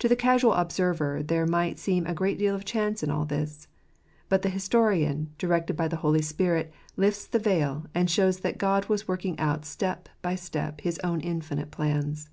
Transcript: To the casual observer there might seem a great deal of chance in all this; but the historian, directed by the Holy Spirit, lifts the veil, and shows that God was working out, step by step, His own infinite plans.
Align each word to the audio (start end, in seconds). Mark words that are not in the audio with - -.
To 0.00 0.08
the 0.08 0.16
casual 0.16 0.54
observer 0.54 1.22
there 1.22 1.46
might 1.46 1.78
seem 1.78 2.08
a 2.08 2.12
great 2.12 2.38
deal 2.38 2.56
of 2.56 2.64
chance 2.64 3.04
in 3.04 3.10
all 3.12 3.24
this; 3.24 3.68
but 4.28 4.42
the 4.42 4.48
historian, 4.48 5.30
directed 5.38 5.76
by 5.76 5.86
the 5.86 5.98
Holy 6.02 6.22
Spirit, 6.22 6.72
lifts 6.96 7.28
the 7.28 7.38
veil, 7.38 7.86
and 7.94 8.10
shows 8.10 8.40
that 8.40 8.58
God 8.58 8.86
was 8.86 9.06
working 9.06 9.38
out, 9.38 9.64
step 9.64 10.08
by 10.22 10.34
step, 10.34 10.80
His 10.80 10.98
own 11.04 11.20
infinite 11.20 11.70
plans. 11.70 12.30